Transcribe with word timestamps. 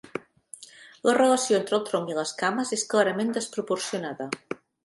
La 1.07 1.13
relació 1.17 1.59
entre 1.59 1.77
el 1.79 1.85
tronc 1.91 2.11
i 2.13 2.17
les 2.21 2.33
cames 2.41 2.75
és 2.81 2.89
clarament 2.95 3.33
desproporcionada. 3.39 4.31